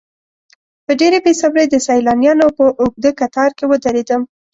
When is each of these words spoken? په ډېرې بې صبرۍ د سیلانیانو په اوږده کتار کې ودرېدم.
په 0.85 0.91
ډېرې 0.99 1.19
بې 1.25 1.33
صبرۍ 1.41 1.65
د 1.69 1.75
سیلانیانو 1.87 2.47
په 2.57 2.63
اوږده 2.81 3.11
کتار 3.19 3.49
کې 3.57 3.65
ودرېدم. 3.69 4.21